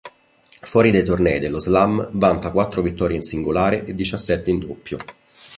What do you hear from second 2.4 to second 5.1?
quattro vittorie in singolare e diciassette in doppio.